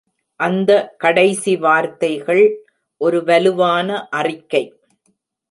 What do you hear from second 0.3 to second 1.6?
அந்த கடைசி